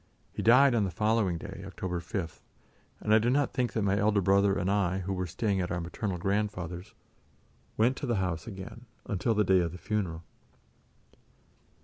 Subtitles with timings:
[0.33, 2.39] He died on the following day, October 5th,
[3.01, 5.69] and I do not think that my elder brother and I who were staying at
[5.69, 6.95] our maternal grandfather's
[7.77, 10.23] went to the house again until the day of the funeral.